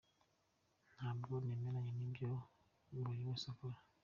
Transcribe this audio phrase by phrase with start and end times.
[0.95, 2.31] Ntabwo nemeranya n’ibyo
[2.95, 3.77] buri wese akora.